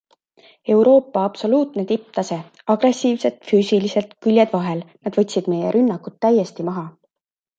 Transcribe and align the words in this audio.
Euroopa 0.75 1.25
absoluutne 1.31 1.83
tipptase- 1.91 2.37
agressiivsed, 2.75 3.37
füüsilised, 3.51 4.17
küljed 4.27 4.57
vahel- 4.57 4.83
nad 5.05 5.19
võtsid 5.21 5.51
meie 5.55 5.75
rünnakud 5.77 6.17
täiesti 6.27 6.67
maha. 6.71 6.87